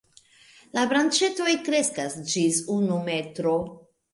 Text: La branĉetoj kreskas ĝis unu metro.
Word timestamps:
La 0.77 0.85
branĉetoj 0.93 1.53
kreskas 1.69 2.17
ĝis 2.33 2.63
unu 2.79 2.99
metro. 3.13 3.55